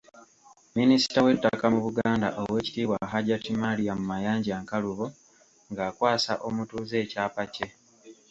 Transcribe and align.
Minisita 0.77 1.17
w’ettaka 1.25 1.65
mu 1.73 1.79
Buganda 1.85 2.27
Oweekitiibwa 2.41 2.97
Hajjat 3.11 3.45
Mariam 3.63 3.99
Mayanja 4.09 4.55
Nkalubo 4.63 5.05
ng’akwasa 5.71 6.33
omutuuze 6.47 6.95
ekyapa 7.03 7.43
kye. 7.53 7.67